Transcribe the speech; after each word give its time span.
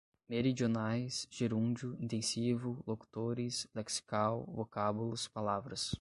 meridionais, 0.27 1.27
gerúndio, 1.29 1.95
intensivo, 1.99 2.83
locutores, 2.87 3.67
lexical, 3.75 4.45
vocábulos, 4.47 5.27
palavras 5.27 5.89